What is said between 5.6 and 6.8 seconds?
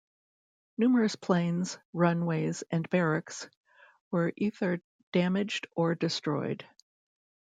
or destroyed.